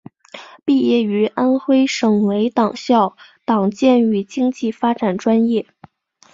[0.65, 3.15] 毕业于安徽省委党校
[3.45, 5.67] 党建与经济发展专业。